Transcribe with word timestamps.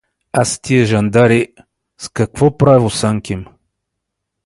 —Аз 0.33 0.59
тия 0.61 0.85
жандари… 0.85 1.47
С 1.97 2.09
какво 2.09 2.57
право, 2.57 2.89
санким! 2.89 3.45